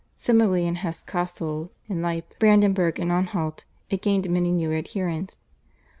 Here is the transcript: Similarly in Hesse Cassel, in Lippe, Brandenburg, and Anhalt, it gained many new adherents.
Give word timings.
Similarly 0.17 0.65
in 0.65 0.77
Hesse 0.77 1.03
Cassel, 1.03 1.71
in 1.87 2.01
Lippe, 2.01 2.33
Brandenburg, 2.39 2.99
and 2.99 3.11
Anhalt, 3.11 3.65
it 3.91 4.01
gained 4.01 4.27
many 4.31 4.51
new 4.51 4.73
adherents. 4.73 5.41